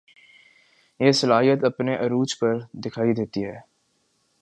[0.99, 3.59] یہ صلاحیت اپنے عروج پر دکھائی دیتی ہے